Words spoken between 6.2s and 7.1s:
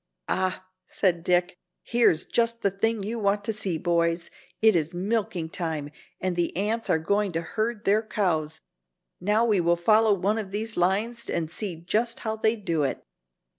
the ants are